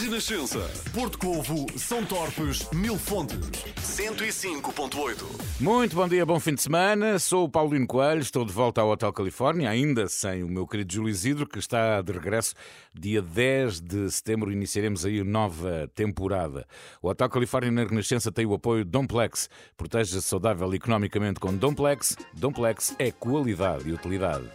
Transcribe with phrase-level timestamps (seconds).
[0.00, 0.58] Renascença,
[0.92, 3.38] Porto Covo, São Torpes, Mil Fontes,
[3.80, 5.24] 105.8.
[5.60, 7.18] Muito bom dia, bom fim de semana.
[7.20, 10.92] Sou o Paulino Coelho, estou de volta ao Hotel Califórnia, ainda sem o meu querido
[10.92, 12.54] Júlio Isidro, que está de regresso.
[12.92, 16.66] Dia 10 de setembro iniciaremos aí nova temporada.
[17.00, 19.48] O Hotel Califórnia na Renascença tem o apoio Domplex.
[19.76, 22.16] Proteja-se saudável economicamente com Domplex.
[22.32, 24.50] Domplex é qualidade e utilidade.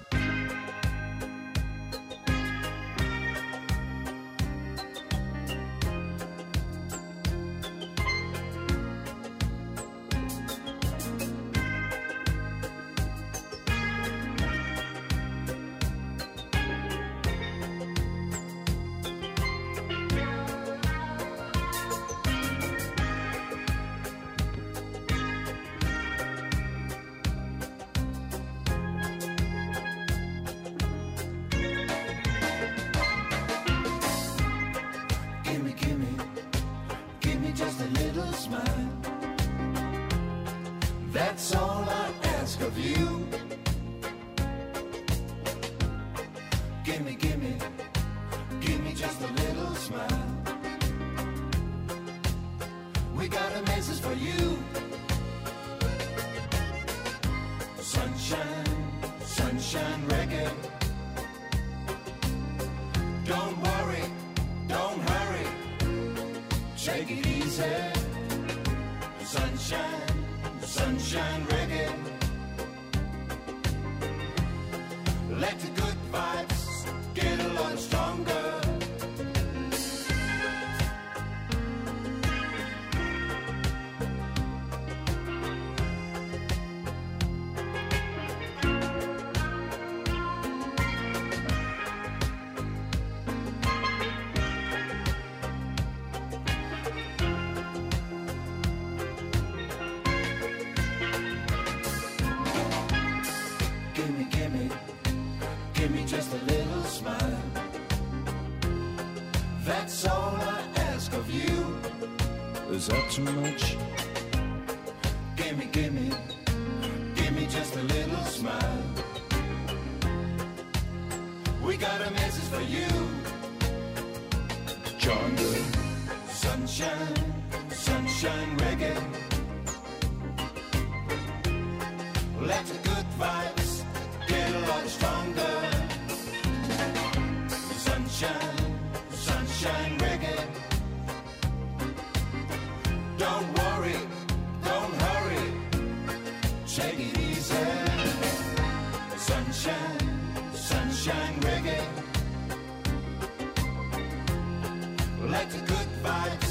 [156.04, 156.49] Bye.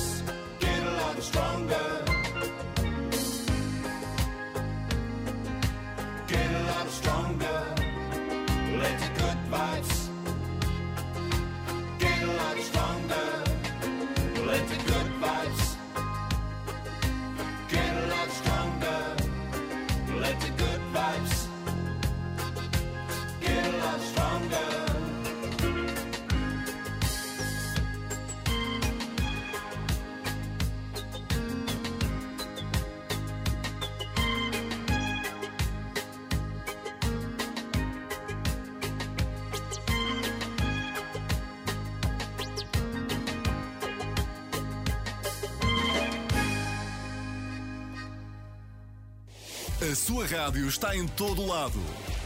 [50.32, 51.78] rádio está em todo lado.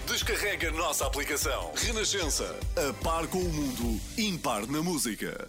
[0.09, 1.71] Descarrega a nossa aplicação.
[1.77, 2.59] Renascença.
[2.89, 5.49] A par com o mundo, impar na música.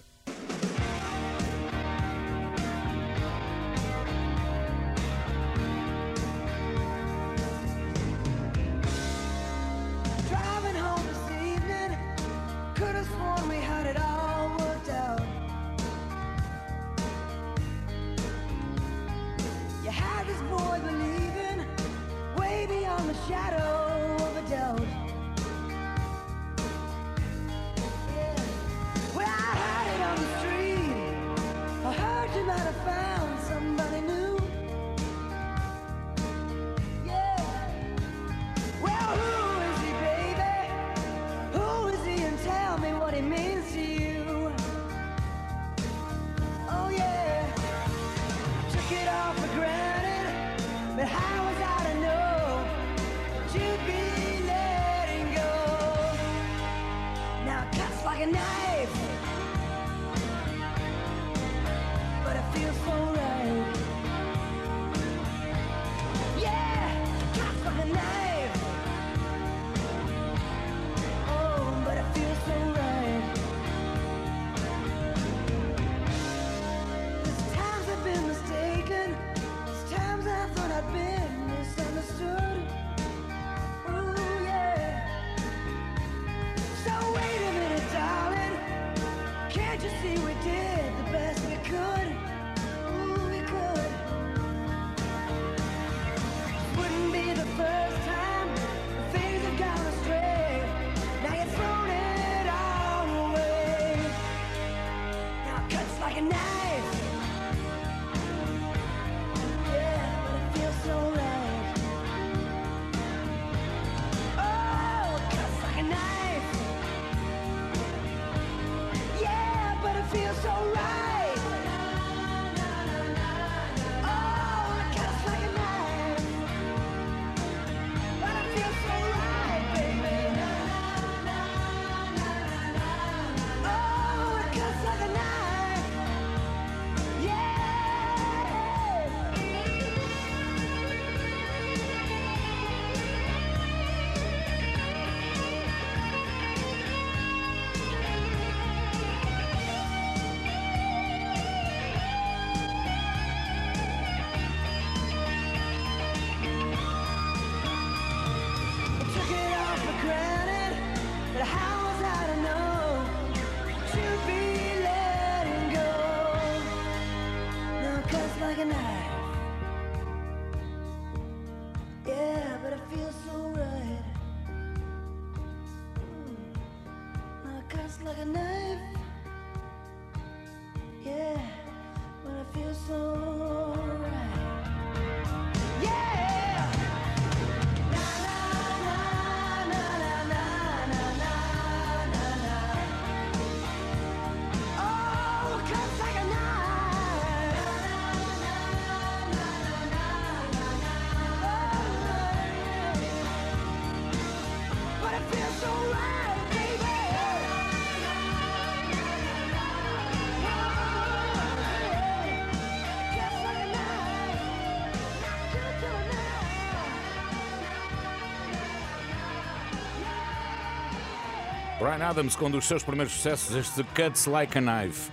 [221.84, 225.12] Ryan Adams com um dos seus primeiros sucessos, este Cuts Like a Knife.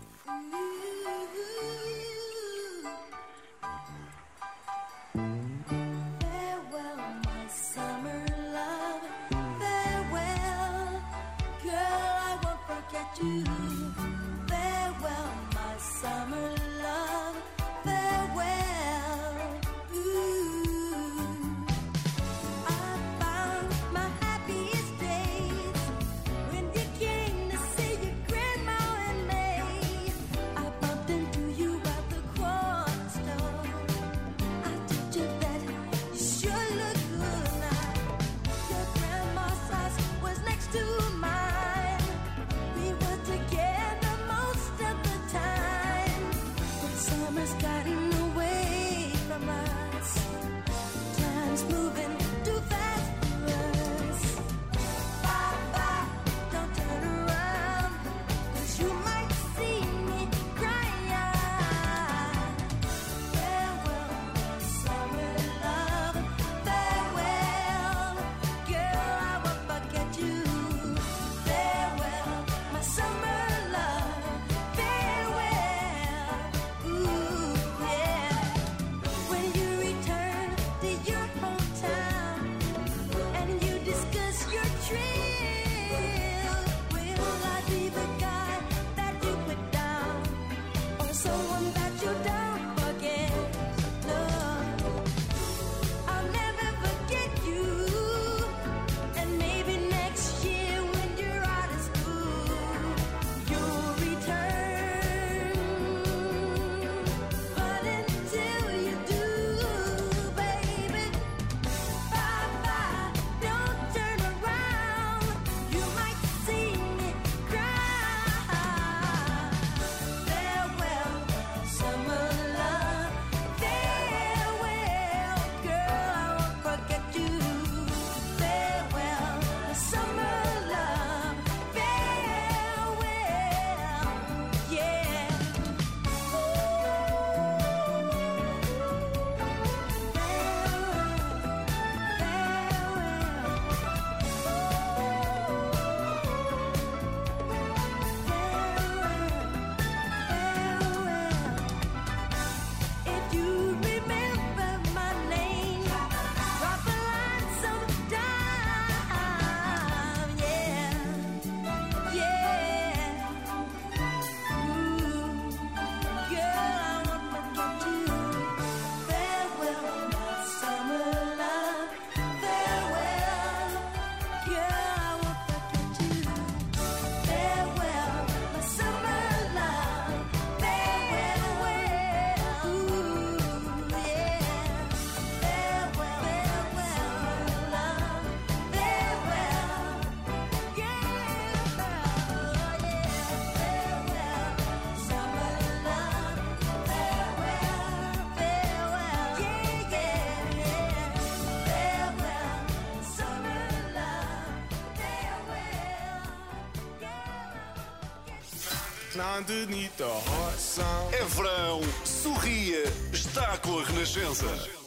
[211.12, 214.44] É verão, sorria, está com a Renascença.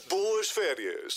[0.09, 1.15] Boas férias.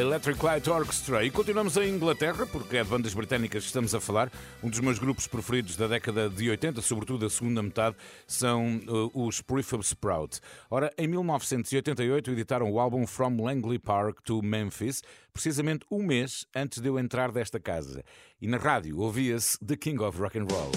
[0.00, 1.24] Electric Light Orchestra.
[1.24, 4.32] E continuamos em Inglaterra, porque é de bandas britânicas que estamos a falar.
[4.62, 9.10] Um dos meus grupos preferidos da década de 80, sobretudo a segunda metade, são uh,
[9.26, 10.40] os Prefab Sprout.
[10.70, 15.02] Ora, em 1988 editaram o álbum From Langley Park to Memphis,
[15.34, 18.02] precisamente um mês antes de eu entrar desta casa.
[18.40, 20.72] E na rádio ouvia-se The King of Rock and Roll.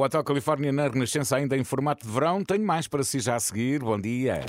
[0.00, 2.42] O Hotel Califórnia na Renascença, ainda em formato de verão.
[2.42, 3.80] Tenho mais para si já a seguir.
[3.80, 4.46] Bom dia.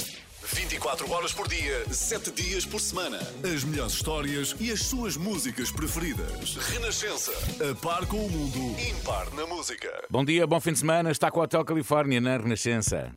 [0.49, 3.19] 24 horas por dia, 7 dias por semana.
[3.43, 6.55] As melhores histórias e as suas músicas preferidas.
[6.55, 7.33] Renascença.
[7.69, 10.01] A par com o mundo, impar na música.
[10.09, 11.11] Bom dia, bom fim de semana.
[11.11, 13.11] Está com o Hotel Califórnia na Renascença.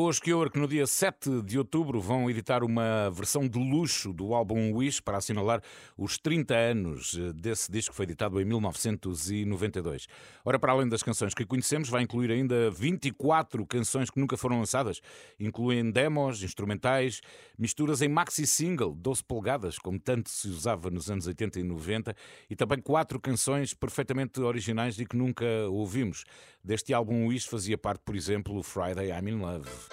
[0.00, 4.72] Os que no dia 7 de outubro, vão editar uma versão de luxo do álbum
[4.76, 5.60] Wish para assinalar
[5.96, 10.06] os 30 anos eh, desse disco que foi editado em 1992.
[10.44, 14.60] Ora, para além das canções que conhecemos, vai incluir ainda 24 canções que nunca foram
[14.60, 15.00] lançadas,
[15.38, 17.20] incluindo demos, instrumentais,
[17.58, 22.14] misturas em maxi single, 12 polegadas, como tanto se usava nos anos 80 e 90,
[22.48, 26.22] e também quatro canções perfeitamente originais e que nunca ouvimos.
[26.62, 29.87] Deste álbum Wish fazia parte, por exemplo, Friday I'm in Love.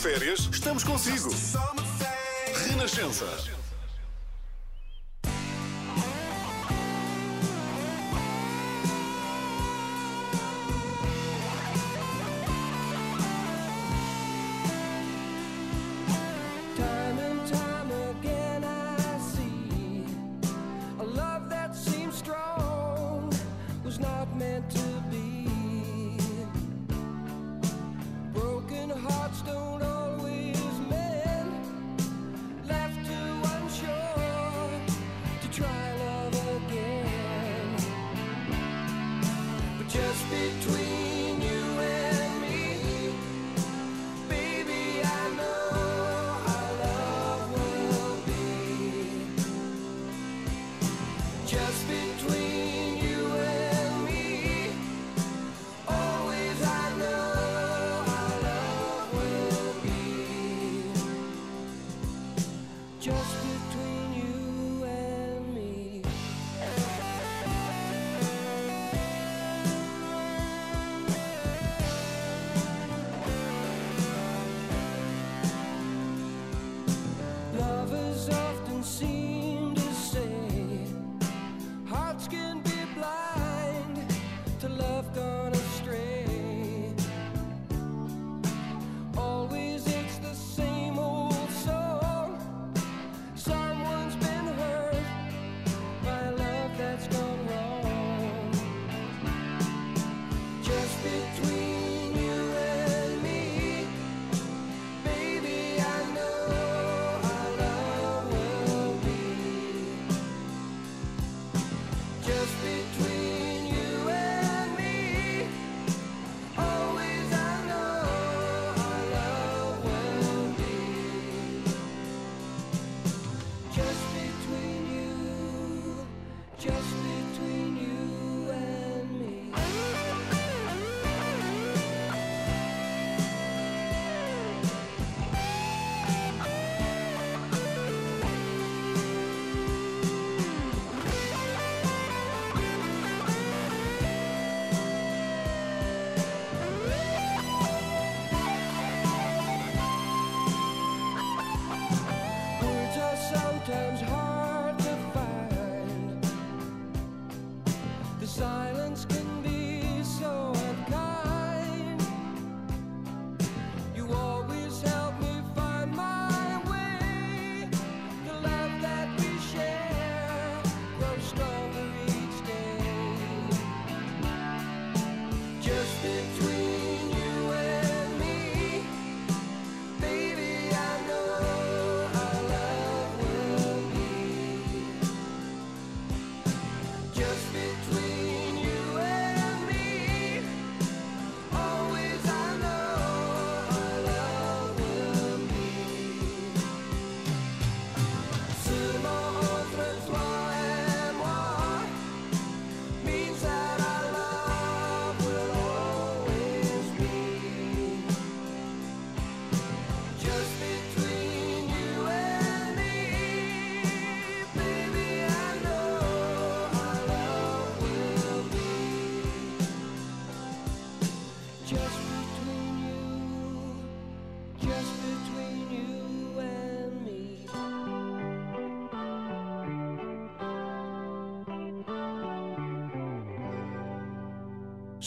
[0.00, 1.28] férias, estamos consigo.
[2.66, 3.49] Renascença.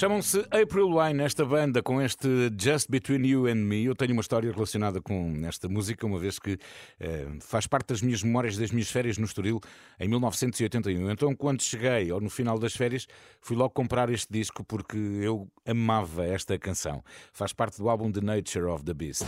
[0.03, 2.27] Chamam-se April Wine, esta banda, com este
[2.59, 3.85] Just Between You and Me.
[3.85, 6.57] Eu tenho uma história relacionada com esta música, uma vez que
[6.99, 9.61] eh, faz parte das minhas memórias das minhas férias no Estoril
[9.97, 11.09] em 1981.
[11.09, 13.07] Então, quando cheguei, ou no final das férias,
[13.39, 17.01] fui logo comprar este disco porque eu amava esta canção.
[17.31, 19.23] Faz parte do álbum The Nature of the Beast.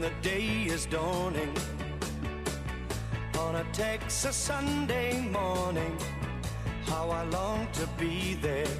[0.00, 1.52] the day is dawning
[3.38, 5.94] on a Texas Sunday morning.
[6.86, 8.76] How I long to be there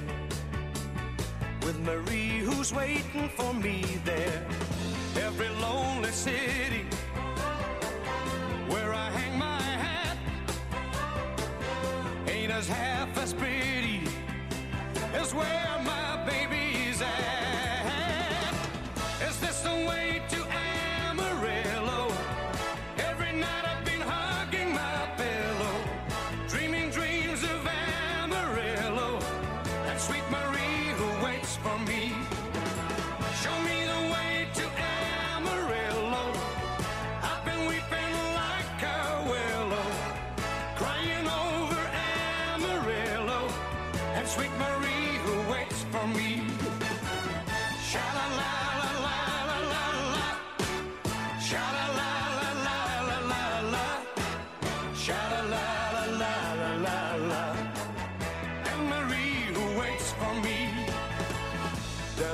[1.63, 4.43] with Marie, who's waiting for me there.
[5.15, 6.85] Every lonely city
[8.71, 10.17] where I hang my hat
[12.27, 14.01] ain't as half as pretty
[15.13, 16.10] as where my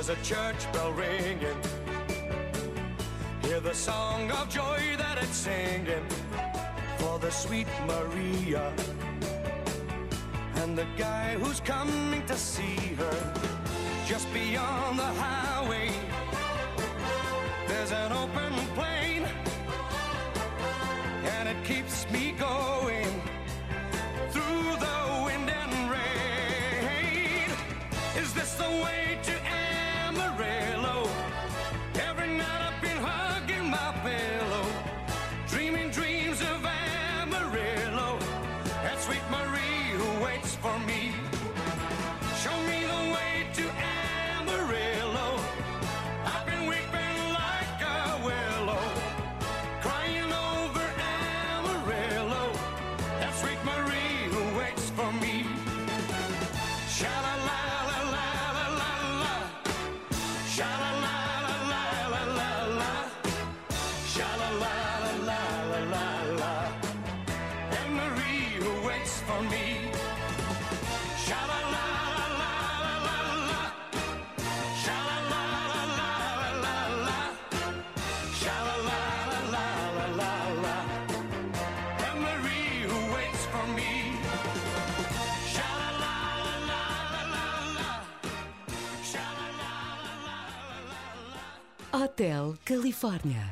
[0.08, 1.38] There's a church bell ringing.
[3.42, 6.06] Hear the song of joy that it's singing
[6.96, 8.72] for the sweet Maria
[10.56, 13.34] and the guy who's coming to see her
[14.06, 15.47] just beyond the high.
[92.68, 93.50] Califórnia.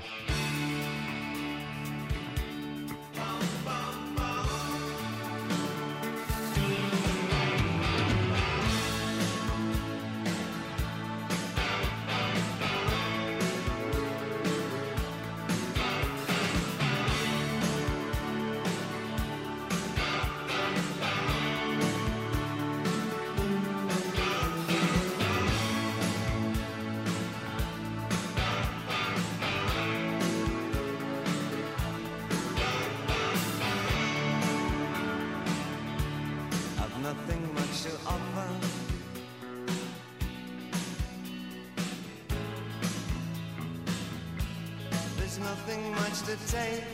[45.41, 46.85] nothing much to take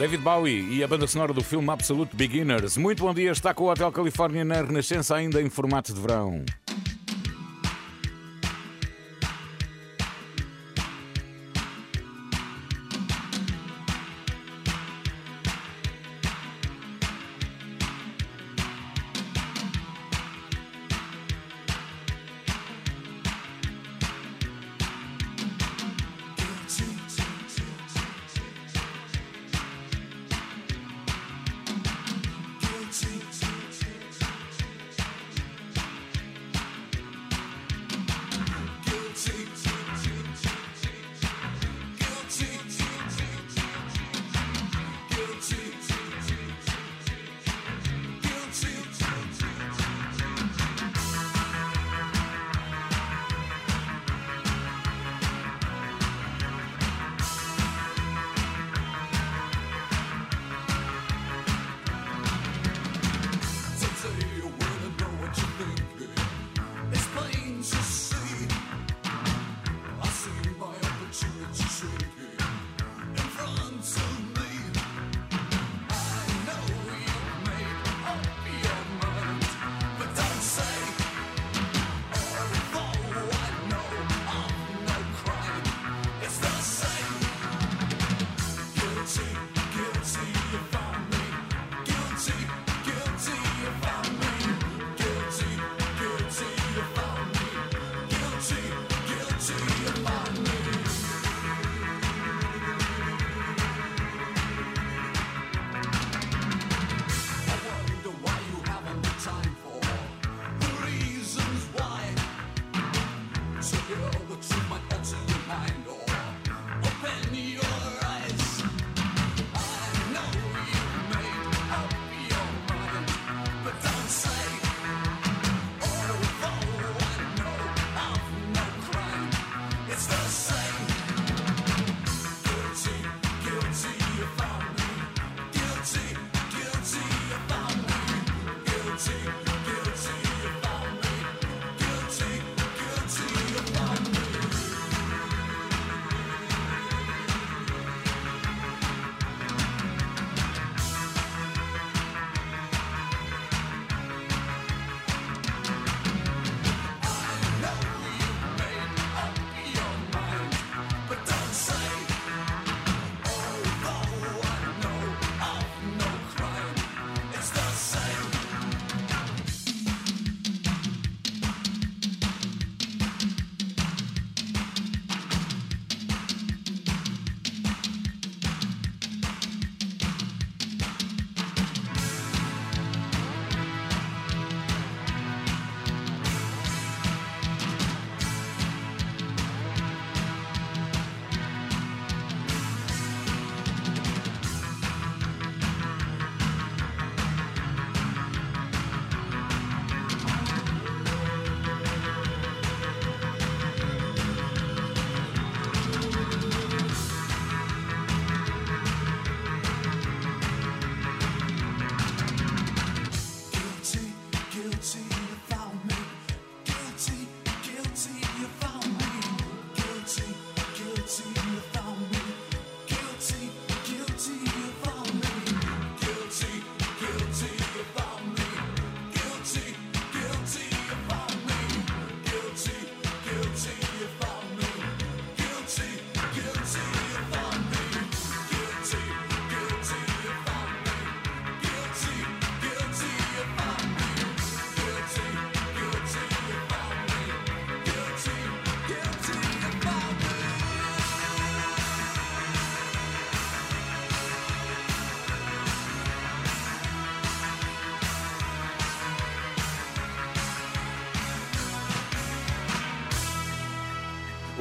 [0.00, 2.78] David Bowie e a banda sonora do filme Absolute Beginners.
[2.78, 6.42] Muito bom dia, está com o Hotel Califórnia na Renascença, ainda em formato de verão.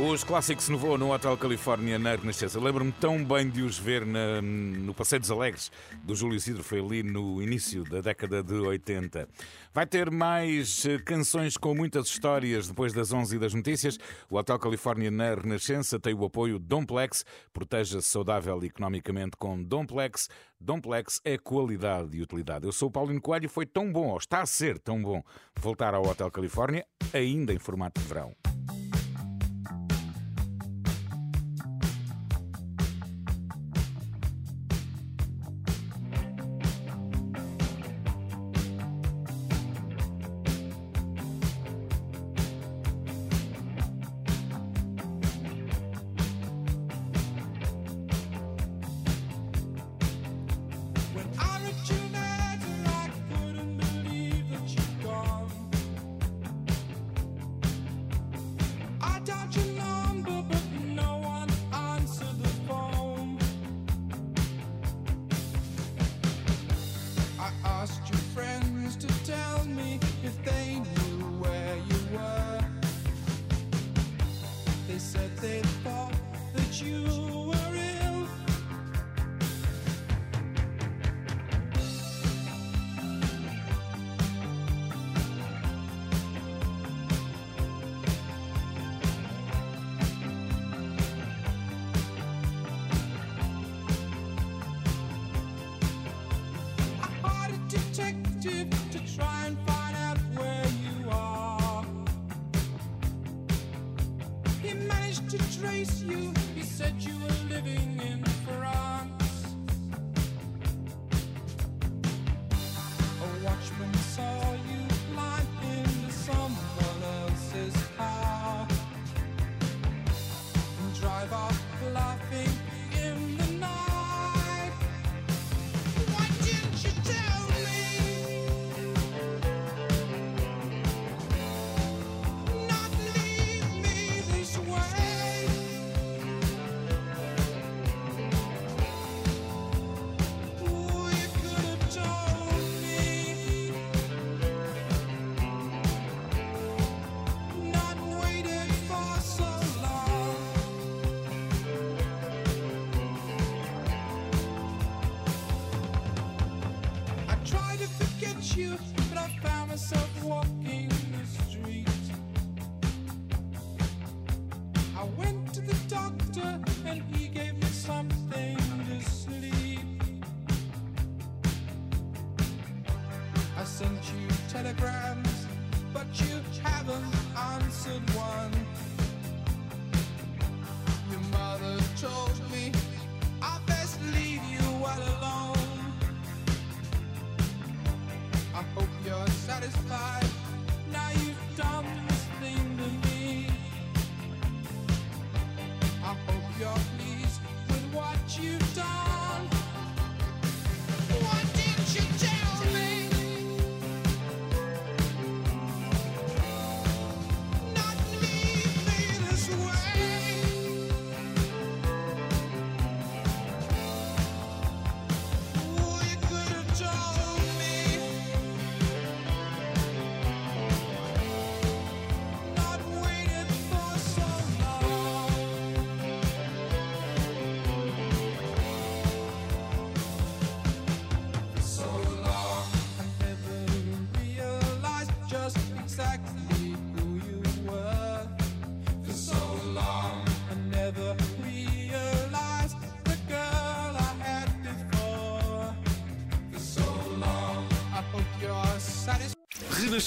[0.02, 2.58] Os clássicos Novo no Hotel Califórnia na Renascença.
[2.58, 5.70] Lembro-me tão bem de os ver na, no Passeio dos Alegres
[6.06, 9.28] do Júlio Isidro, foi ali no início da década de 80.
[9.74, 14.00] Vai ter mais eh, canções com muitas histórias depois das 11 e das notícias.
[14.30, 20.30] O Hotel Califórnia na Renascença tem o apoio Domplex, proteja-se saudável economicamente com Domplex.
[20.62, 22.66] Domplex é qualidade e utilidade.
[22.66, 25.22] Eu sou o Paulino Coelho e foi tão bom, ou está a ser tão bom,
[25.60, 28.34] voltar ao Hotel Califórnia, ainda em formato de verão.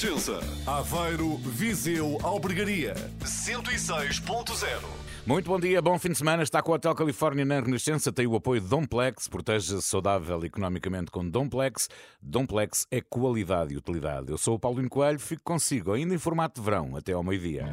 [0.02, 0.40] Renascença.
[0.66, 2.92] Aveiro, Viseu, Albergaria.
[3.20, 4.80] 106.0.
[5.24, 6.42] Muito bom dia, bom fim de semana.
[6.42, 8.12] Está com o Hotel Califórnia na Renascença.
[8.12, 9.28] Tem o apoio de Domplex.
[9.28, 11.88] Proteja-se saudável economicamente com Domplex.
[12.20, 14.28] Domplex é qualidade e utilidade.
[14.30, 15.20] Eu sou o Paulo Coelho.
[15.20, 16.96] Fico consigo ainda em formato de verão.
[16.96, 17.66] Até ao meio-dia.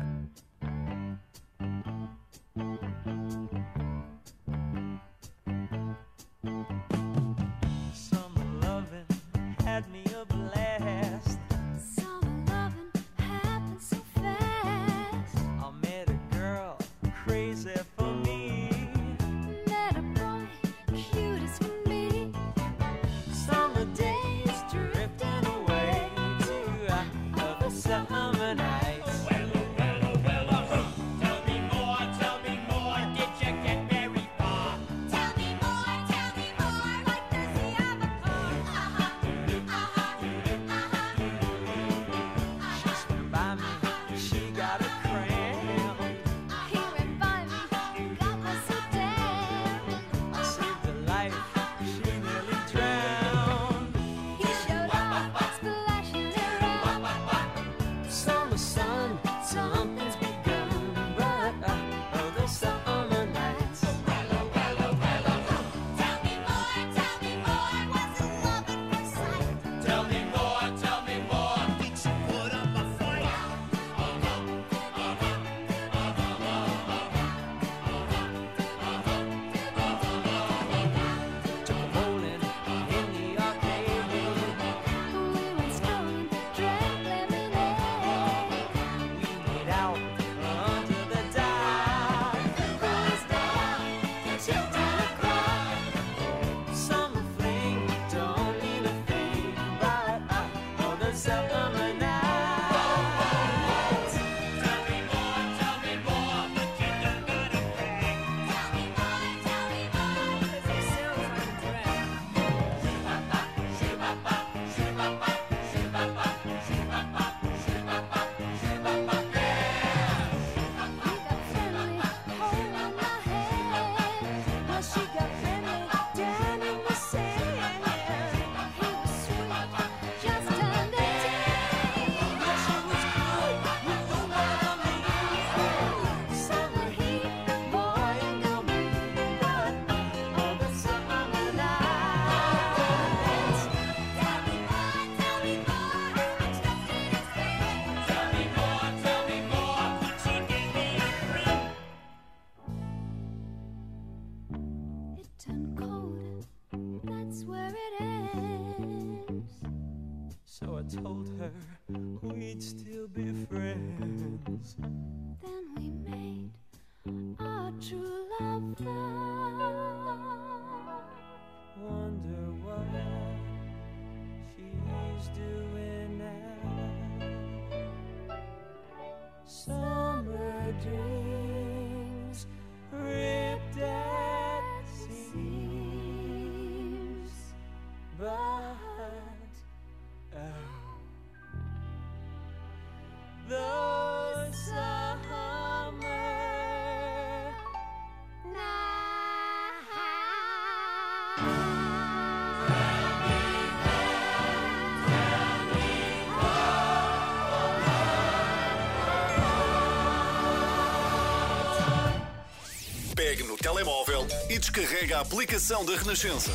[214.86, 216.52] Carrega a aplicação da Renascença.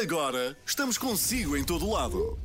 [0.00, 2.38] Agora estamos consigo em todo lado.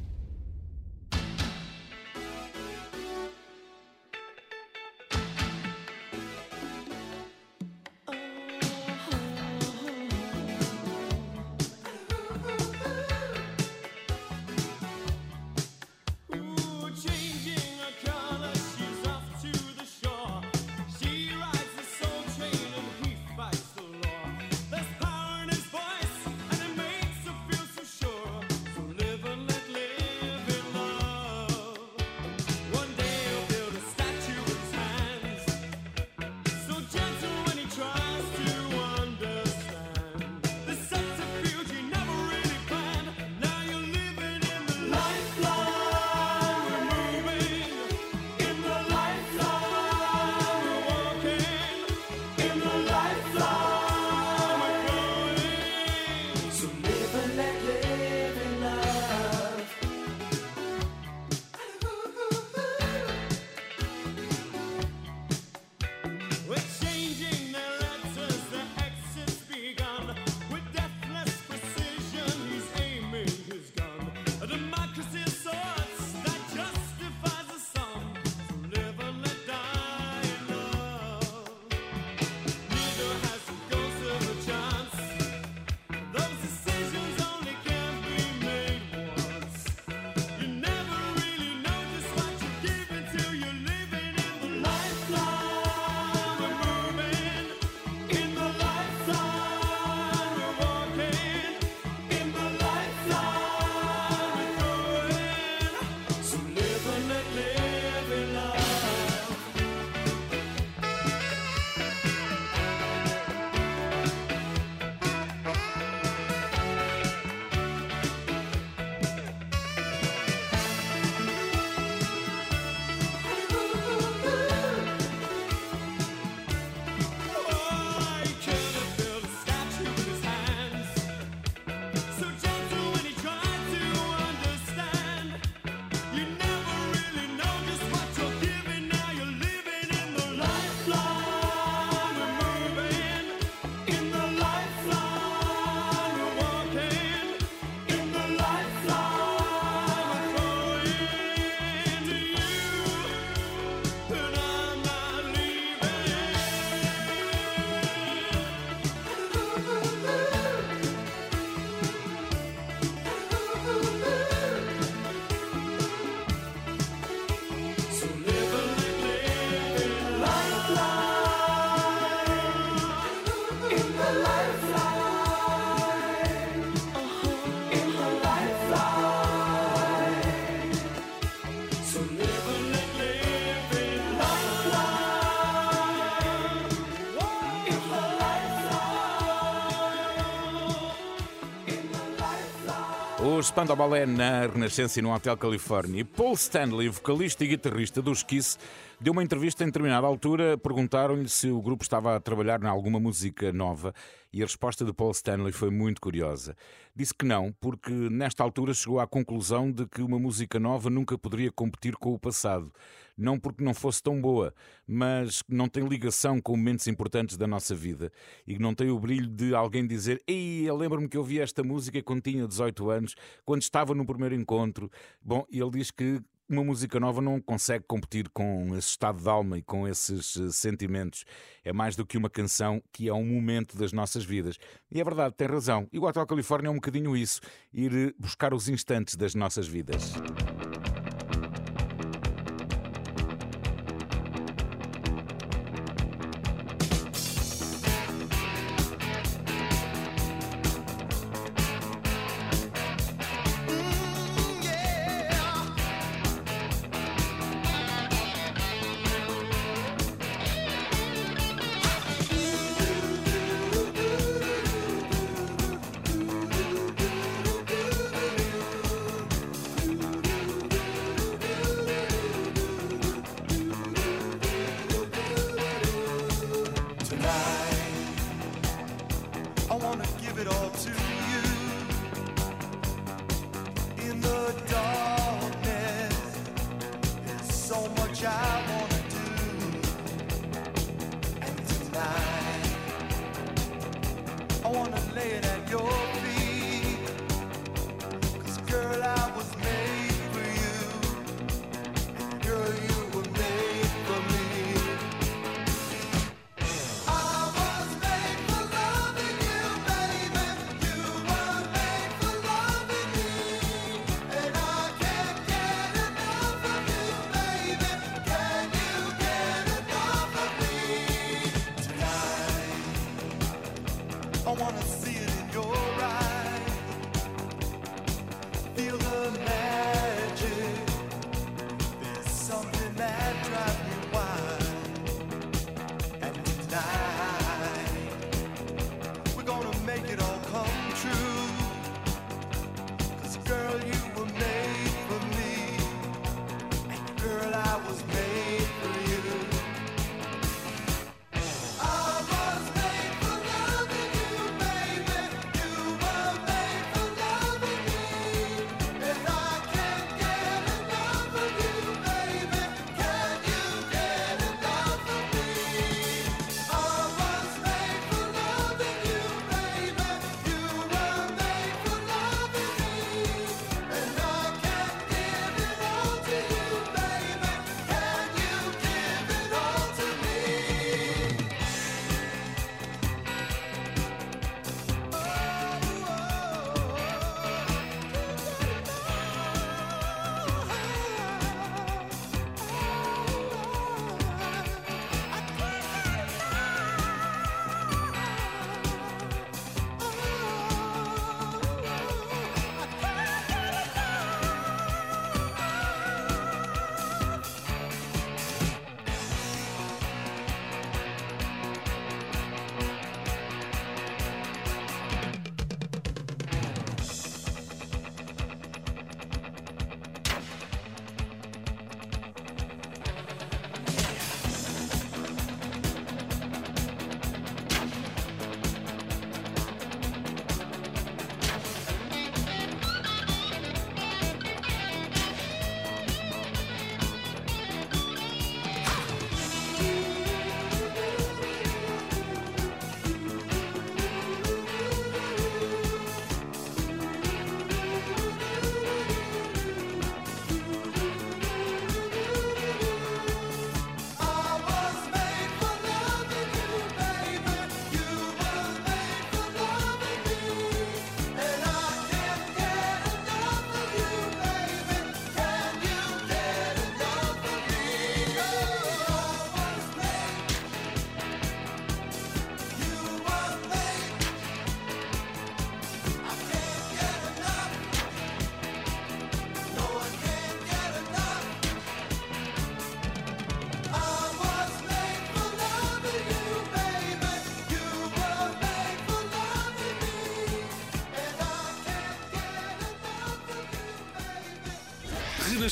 [193.52, 196.06] Os ao Balé na Renascença e no Hotel Califórnia.
[196.06, 198.60] Paul Stanley, vocalista e guitarrista dos Kiss,
[199.02, 200.56] deu uma entrevista em determinada altura.
[200.56, 203.91] Perguntaram-lhe se o grupo estava a trabalhar em alguma música nova
[204.32, 206.56] e a resposta de Paul Stanley foi muito curiosa.
[206.95, 211.18] Disse que não, porque nesta altura chegou à conclusão de que uma música nova nunca
[211.18, 212.72] poderia competir com o passado
[213.20, 214.53] não porque não fosse tão boa,
[214.88, 218.11] mas que não tem ligação com momentos importantes da nossa vida
[218.47, 221.39] e que não tem o brilho de alguém dizer: Ei, eu lembro-me que eu vi
[221.39, 223.15] esta música quando tinha 18 anos,
[223.45, 224.89] quando estava no primeiro encontro.
[225.22, 229.59] Bom, ele diz que uma música nova não consegue competir com esse estado de alma
[229.59, 231.24] e com esses eh, sentimentos.
[231.63, 234.55] É mais do que uma canção que é um momento das nossas vidas.
[234.89, 235.88] E é verdade, tem razão.
[235.93, 237.39] E o Hotel Califórnia é um bocadinho isso:
[237.72, 240.13] ir eh, buscar os instantes das nossas vidas.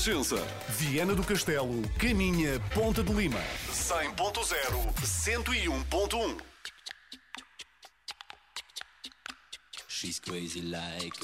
[0.08, 0.38] Renascença.
[0.70, 3.42] Viana do Castelo, Caminha, Ponta de Lima.
[3.74, 4.16] 100.0,
[5.04, 6.38] 101.1.
[9.90, 11.17] She's crazy like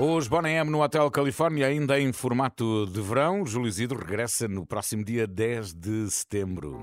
[0.00, 3.44] Os Bon no Hotel Califórnia, ainda em formato de verão.
[3.44, 6.80] Júlio Isidro regressa no próximo dia 10 de setembro.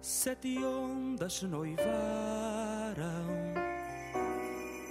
[0.00, 1.84] Sete ondas se noivaram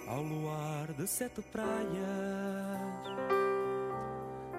[0.08, 1.68] ao luar de sete praias.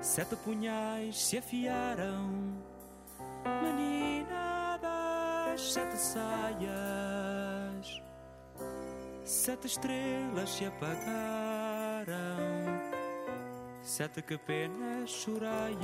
[0.02, 2.58] Sete punhais se afiaram,
[3.62, 7.16] menina das sete saias.
[9.28, 11.02] Sete estrelas se apagaram,
[13.82, 15.82] sete capenas choraias,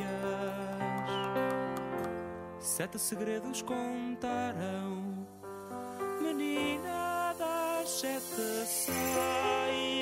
[2.58, 5.26] sete segredos contaram,
[6.22, 9.93] menina das sete saias.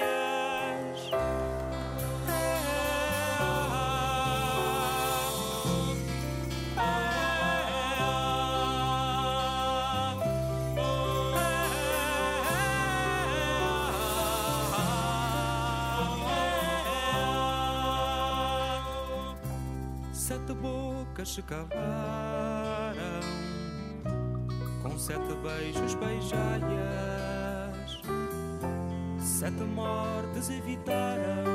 [21.13, 21.69] bocas se cavaram
[24.83, 26.63] Com sete beijos beijai
[29.21, 31.53] sete mortes evitaram.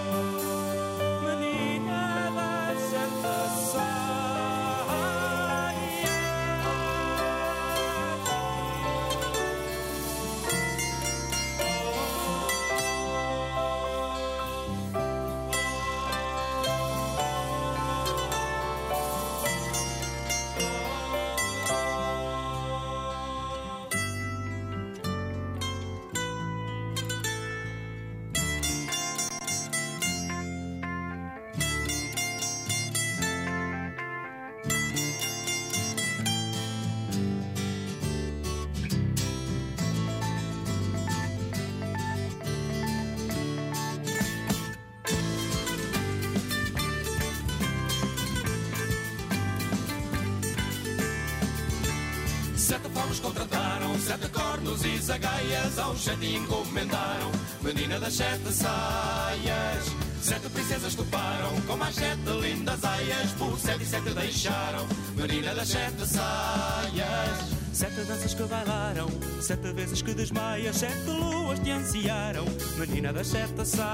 [54.09, 57.31] Sete cornos e zagaias ao jardim encomendaram
[57.61, 59.85] Menina das sete saias
[60.19, 65.67] Sete princesas toparam Com mais sete lindas aias Por sete e sete deixaram Menina das
[65.67, 67.37] sete saias
[67.71, 72.43] Sete danças que bailaram, sete vezes que desmaias, sete luas te ansiaram,
[72.79, 73.85] menina das sete saias.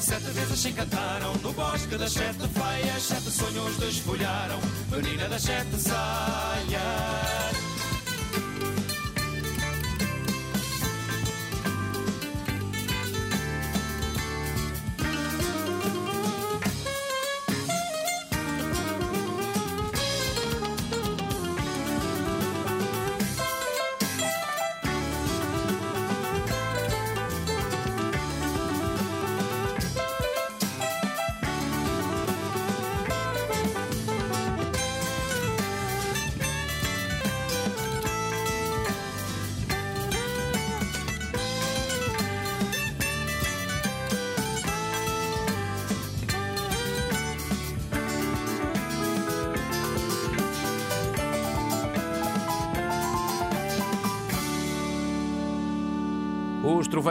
[0.00, 4.58] Sete vezes se encantaram no bosque das sete feias, sete sonhos desfolharam,
[4.96, 7.43] But another shot the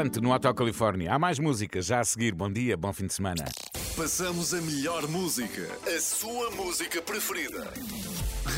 [0.03, 1.13] Elefante no Hotel Califórnia.
[1.13, 2.33] Há mais música já a seguir.
[2.35, 3.45] Bom dia, bom fim de semana.
[3.95, 7.67] Passamos a melhor música, a sua música preferida.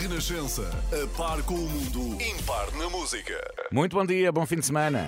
[0.02, 0.68] Renascença,
[1.04, 3.36] a par com o mundo, impar na música.
[3.72, 5.08] Muito bom dia, bom fim de semana.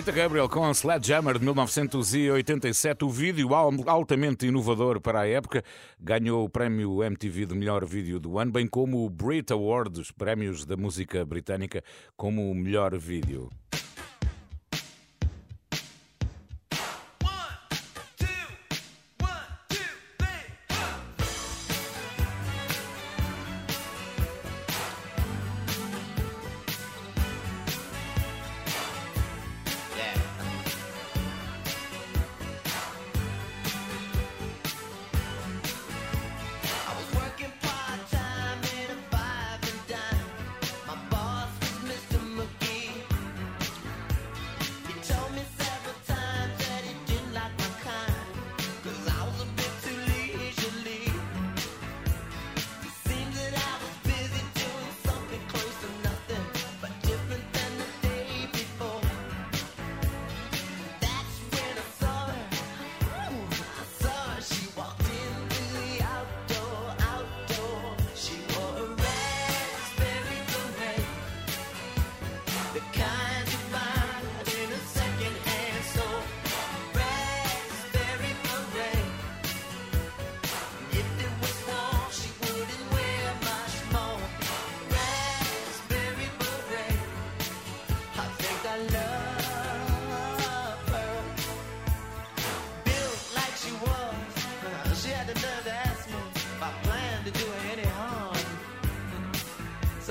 [0.00, 5.62] Peter Gabriel com Sledgehammer de 1987, o vídeo altamente inovador para a época,
[6.00, 10.64] ganhou o prémio MTV de melhor vídeo do ano, bem como o Brit Awards, prémios
[10.64, 11.84] da música britânica,
[12.16, 13.50] como o melhor vídeo.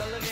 [0.01, 0.28] Sullivan.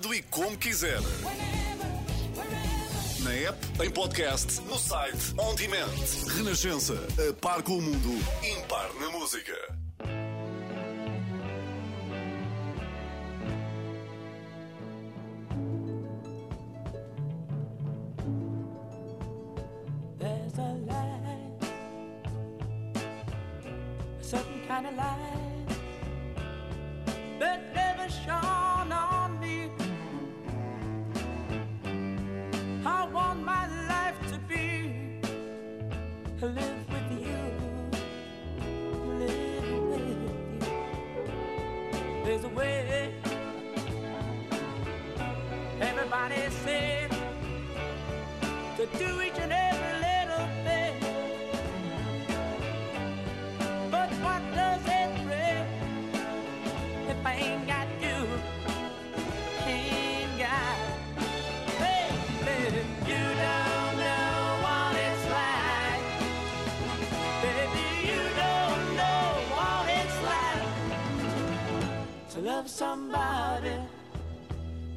[0.00, 0.98] quando e como quiser.
[3.22, 5.88] Na app, em podcast, no site, on demand.
[6.36, 6.94] Renascença,
[7.28, 8.18] a par com o mundo.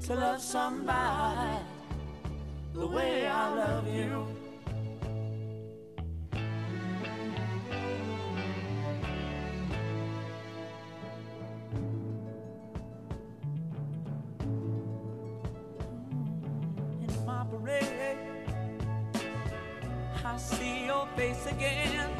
[0.04, 1.58] to love somebody
[2.74, 4.28] the way I love you.
[17.02, 17.88] In my parade,
[20.26, 22.13] I see your face again.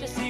[0.00, 0.29] just see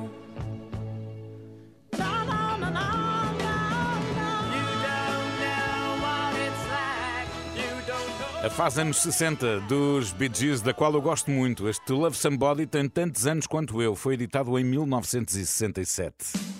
[8.55, 11.69] faz anos 60 dos Bee Gees, da qual eu gosto muito.
[11.69, 13.95] Este Love Somebody tem tantos anos quanto eu.
[13.95, 16.50] Foi editado em 1967.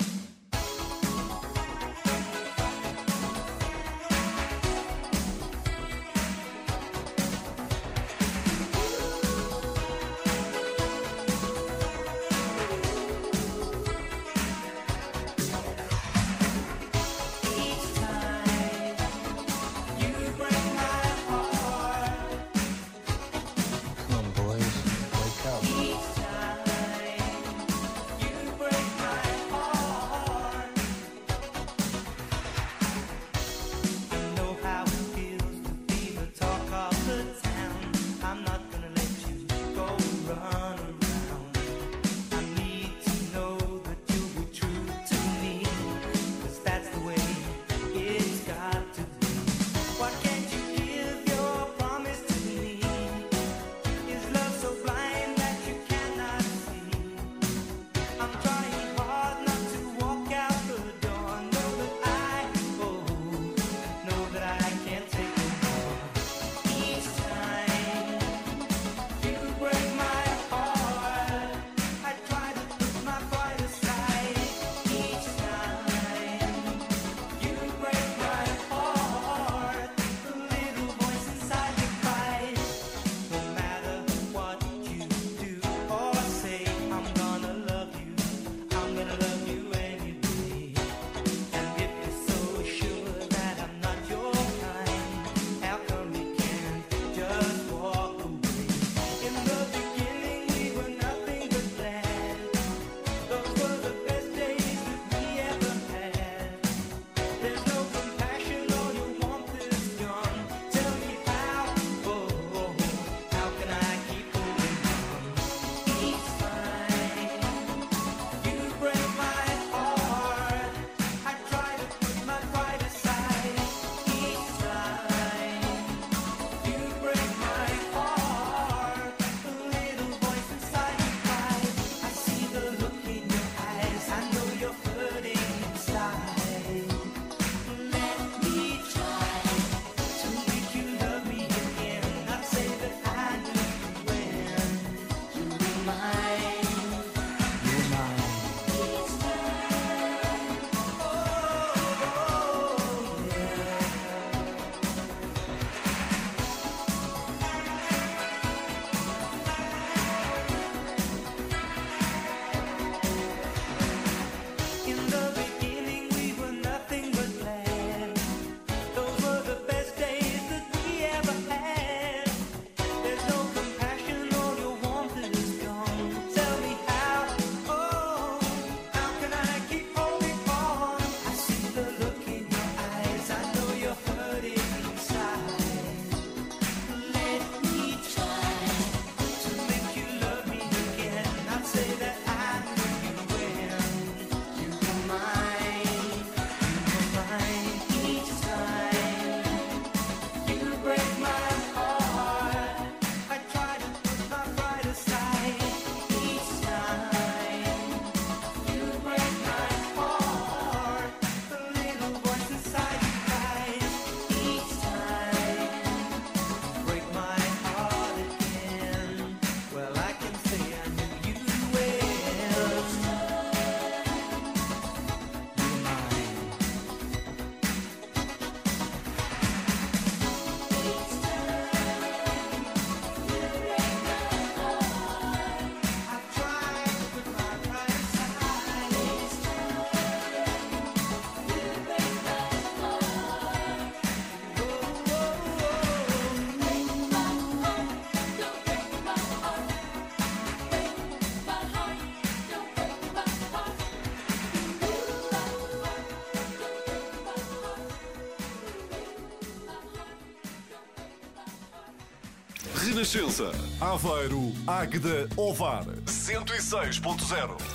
[262.92, 267.71] Renascença, Aveiro, Águeda, Ovar, 106.0.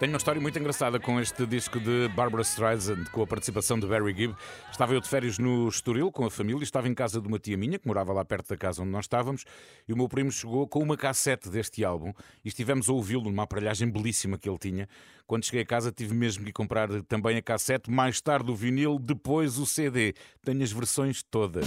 [0.00, 3.86] Tenho uma história muito engraçada com este disco de Barbara Streisand, com a participação de
[3.86, 4.34] Barry Gibb.
[4.70, 7.54] Estava eu de férias no Estoril com a família, estava em casa de uma tia
[7.58, 9.44] minha, que morava lá perto da casa onde nós estávamos,
[9.86, 13.42] e o meu primo chegou com uma cassete deste álbum e estivemos a ouvi-lo numa
[13.42, 14.88] aparelhagem belíssima que ele tinha.
[15.26, 18.98] Quando cheguei a casa tive mesmo que comprar também a cassete, mais tarde o vinil,
[18.98, 20.14] depois o CD.
[20.42, 21.66] Tenho as versões todas.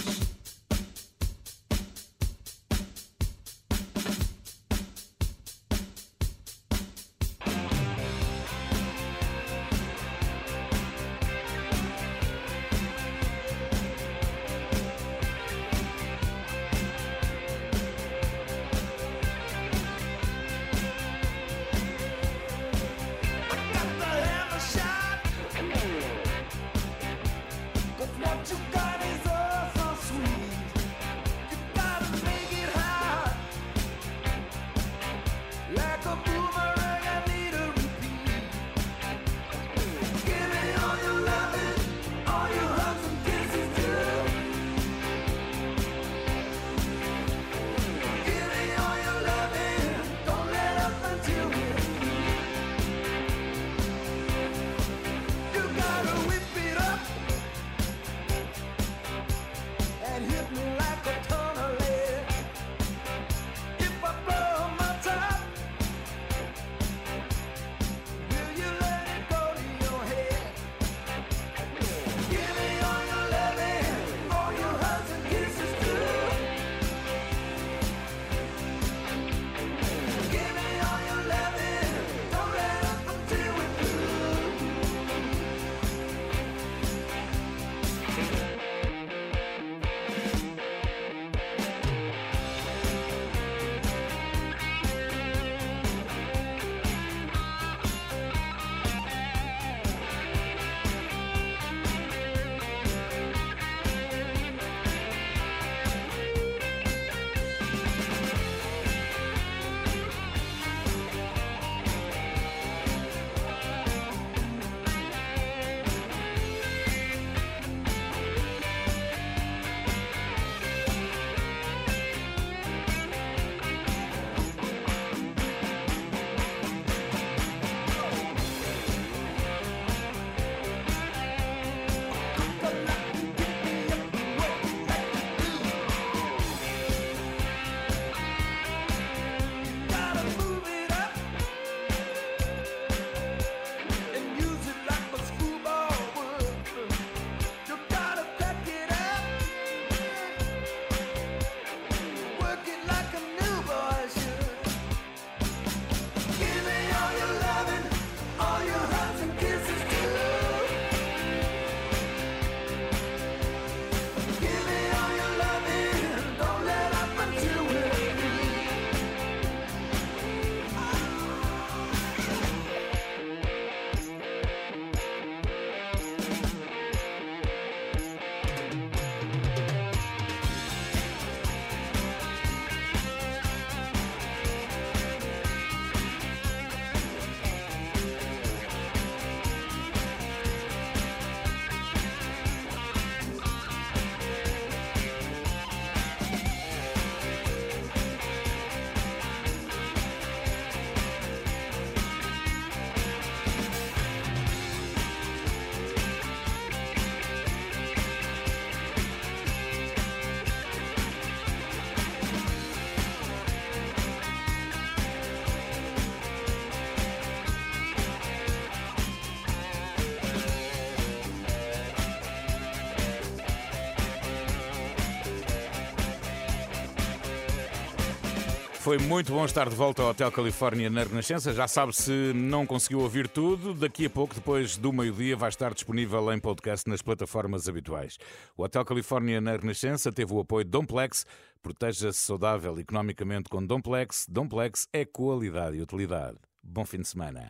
[228.96, 231.52] Foi muito bom estar de volta ao Hotel Califórnia na Renascença.
[231.52, 235.74] Já sabe, se não conseguiu ouvir tudo, daqui a pouco, depois do meio-dia, vai estar
[235.74, 238.18] disponível em podcast nas plataformas habituais.
[238.56, 241.26] O Hotel Califórnia na Renascença teve o apoio de Domplex.
[241.60, 244.26] Proteja-se saudável economicamente com Domplex.
[244.30, 246.36] Domplex é qualidade e utilidade.
[246.62, 247.46] Bom fim de semana.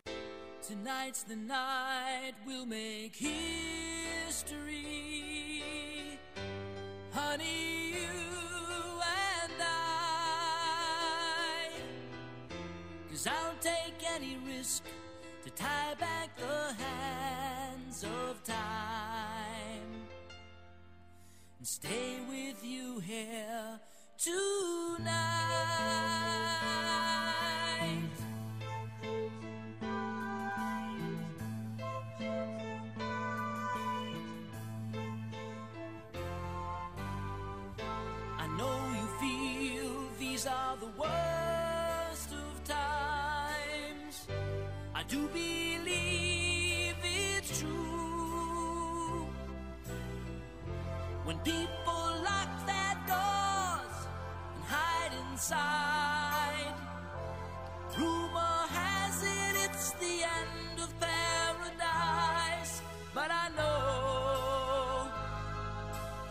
[7.15, 7.74] Honey
[14.65, 14.83] risk
[15.43, 19.91] to tie back the hands of time
[21.59, 22.84] and stay with you
[51.45, 53.97] People lock their doors
[54.55, 56.73] and hide inside.
[57.99, 62.81] Rumor has it it's the end of paradise,
[63.13, 65.07] but I know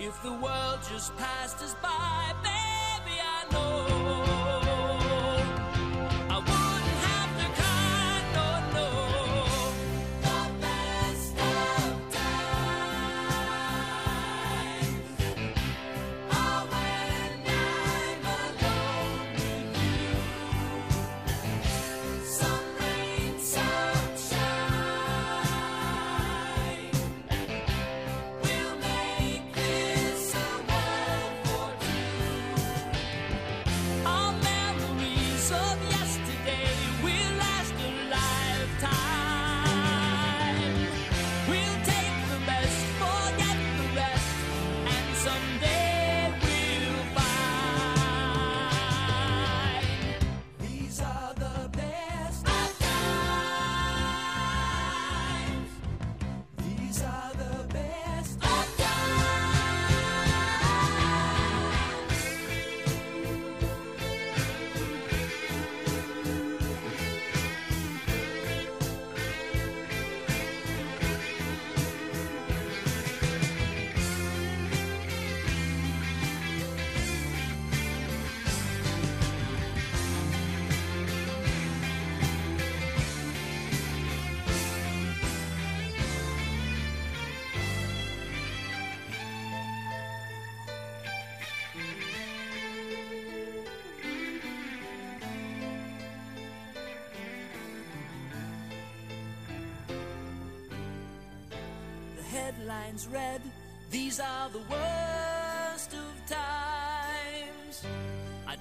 [0.04, 2.43] if the world just passed us by.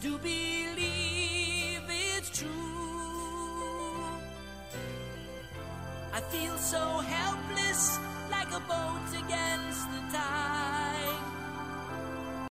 [0.03, 2.45] do believe it's true.
[6.11, 8.12] I feel so helpless.